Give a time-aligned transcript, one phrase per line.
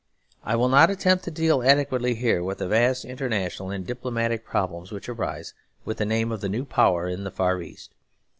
[0.43, 4.91] I will not attempt to deal adequately here with the vast international and diplomatic problems
[4.91, 5.53] which arise
[5.85, 7.93] with the name of the new power in the Far East.